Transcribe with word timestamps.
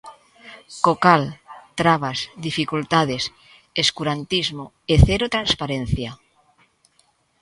Co 0.83 0.93
cal, 1.03 1.23
trabas, 1.79 2.19
dificultades, 2.47 3.23
escurantismo 3.83 4.65
e 4.93 4.95
cero 5.07 5.25
transparencia. 5.35 6.11